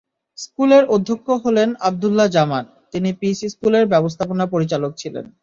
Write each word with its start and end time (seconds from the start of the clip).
স্কুলের 0.37 0.83
অধ্যক্ষ 0.95 1.27
হলেন 1.43 1.69
আবদুল্লাহ 1.87 2.27
জামান, 2.27 2.63
তিনি 2.93 3.09
পিস 3.19 3.37
স্কুলের 3.53 3.85
ব্যবস্থাপনা 3.93 4.45
পরিচালক 4.53 4.91
ছিলেন। 4.97 5.25